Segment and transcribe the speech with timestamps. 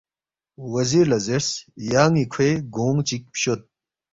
[0.73, 1.49] وزیر لہ زیرس،
[1.91, 3.61] ”یان٘ی کھوے گونگ چِک فشود